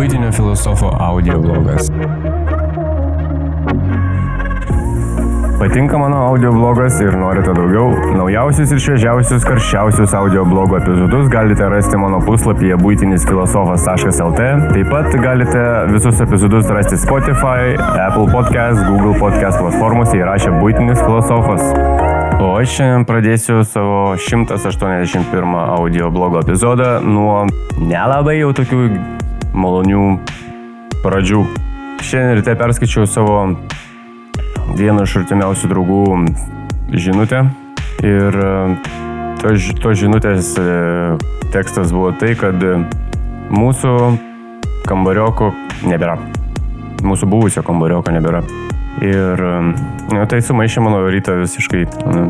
[0.00, 1.90] Būtinio filosofo audio blogas.
[5.58, 7.90] Patinka mano audio blogas ir norite daugiau?
[8.16, 14.48] Naujausius ir šviežiausius, karščiausius audio blogo epizodus galite rasti mano puslapyje būtinisfilosofas.lt.
[14.72, 21.60] Taip pat galite visus epizodus rasti Spotify, Apple Podcast, Google Podcast platformose įrašę būtinis filosofas.
[22.40, 27.42] O aš šiandien pradėsiu savo 181 audio blogo epizodą nuo
[27.76, 28.86] nelabai jau tokių
[29.54, 30.04] malonių
[31.04, 31.42] pradžių.
[32.04, 33.36] Šiandien ryte perskaičiau savo
[34.78, 36.02] vieno iš artimiausių draugų
[36.94, 37.44] žinutę
[38.06, 38.38] ir
[39.42, 40.66] to, to žinutės e,
[41.52, 42.56] tekstas buvo tai, kad
[43.50, 43.94] mūsų
[44.88, 45.52] kambarioko
[45.88, 46.18] nebėra.
[47.04, 48.42] Mūsų buvusio kambarioko nebėra.
[49.00, 49.40] Ir
[50.10, 51.86] nu, tai sumaišė mano rytą visiškai.
[52.10, 52.24] Nu,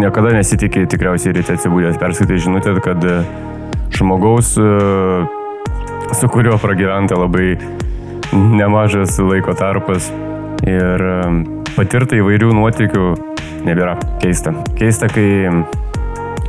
[0.00, 3.04] niekada nesitikė tikriausiai ryte atsibūdęs perskaitai žinutę, kad
[3.94, 5.39] žmogaus, e,
[6.12, 7.56] su kuriuo pragyventa labai
[8.32, 10.10] nemažas laiko tarpas
[10.66, 11.04] ir
[11.76, 13.04] patirta įvairių nuotykių
[13.66, 13.94] nebėra.
[14.22, 14.52] Keista.
[14.78, 15.48] Keista, kai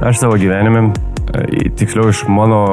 [0.01, 0.89] aš savo gyvenime,
[1.33, 2.63] e, tiksliau iš mano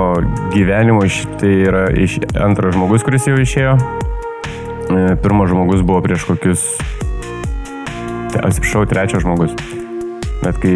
[0.55, 1.05] gyvenimo,
[1.41, 3.77] tai yra iš antras žmogus, kuris jau išėjo.
[4.89, 6.65] E, pirmas žmogus buvo prieš kokius,
[8.39, 9.53] atsiprašau, trečias žmogus.
[10.41, 10.75] Bet kai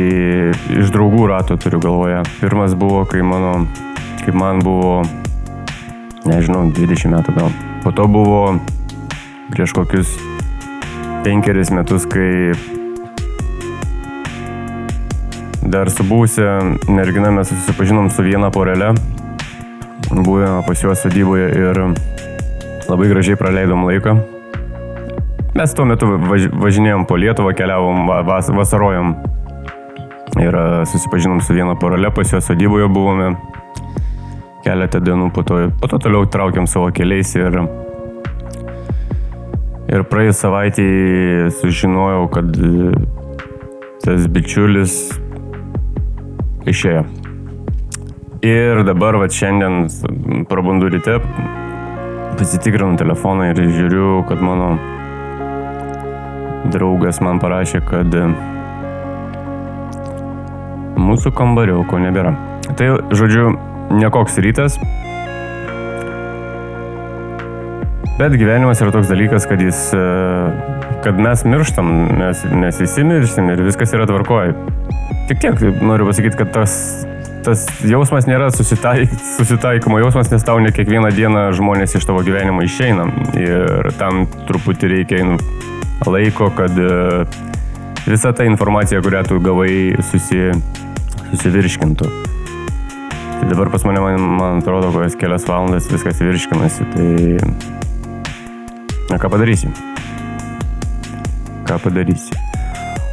[0.76, 2.22] iš draugų rato turiu galvoje.
[2.40, 3.62] Pirmas buvo, kai, mano,
[4.24, 5.00] kai man buvo,
[6.28, 7.50] nežinau, 20 metų gal.
[7.82, 8.58] Po to buvo
[9.52, 10.12] prieš kokius
[11.24, 12.52] penkeris metus, kai
[15.62, 18.92] dar su buvusia mergina mes susipažinom su viena porelė.
[20.12, 21.82] Buvome pas juos sodyboje ir
[22.90, 24.16] labai gražiai praleidom laiką.
[25.56, 29.14] Mes tuo metu važ, važinėjom po Lietuvą, keliavom, vas, vasarojom.
[30.40, 30.56] Ir
[30.88, 33.34] susipažinom su viena porelė, pas juos sodyboje buvome
[34.64, 37.62] keletą dienų, po to, po to toliau traukiam savo keliais ir
[39.92, 40.84] Ir praėjus savaitį
[41.58, 42.92] sužinojau, kad e,
[44.00, 44.94] tas bičiulis
[46.70, 47.02] išėjo.
[48.46, 49.90] Ir dabar, va šiandien
[50.48, 51.18] prabundu ryte,
[52.38, 54.70] pasitikrinu telefoną ir žiūriu, kad mano
[56.72, 58.24] draugas man parašė, kad e,
[60.96, 62.32] mūsų kambariauko nebėra.
[62.80, 63.50] Tai, žodžiu,
[64.00, 64.78] nekoks rytas,
[68.22, 70.00] Bet gyvenimas yra toks dalykas, kad, jis, e,
[71.02, 71.88] kad mes mirštam,
[72.20, 74.52] mes, mes visi mirštam ir viskas yra tvarkoje.
[75.30, 76.74] Tik tiek noriu pasakyti, kad tas,
[77.42, 79.10] tas jausmas nėra susitaik,
[79.40, 83.08] susitaikymo jausmas, nes tau ne kiekvieną dieną žmonės iš tavo gyvenimo išeina.
[83.40, 85.40] Ir tam truputį reikia nu,
[86.06, 87.24] laiko, kad e,
[88.04, 89.72] visa ta informacija, kurią tu gavai,
[90.12, 90.52] susi,
[91.32, 92.12] susivirškintų.
[93.42, 96.86] Tai dabar pas mane, man, man atrodo, kokias kelias valandas viskas virškinasi.
[96.94, 97.10] Tai
[99.12, 99.68] Na ką padarysi?
[101.68, 102.32] Ką padarysi?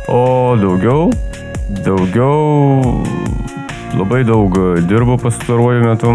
[0.08, 1.10] O daugiau,
[1.84, 3.04] daugiau,
[4.00, 4.56] labai daug
[4.88, 6.14] dirbu pastaruoju metu.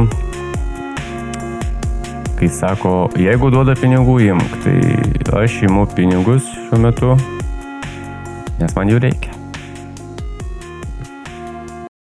[2.41, 4.79] Kai sako, jeigu duoda pinigų, imk, tai
[5.45, 7.13] aš imu pinigus šiuo metu,
[8.57, 9.44] nes man jų reikia.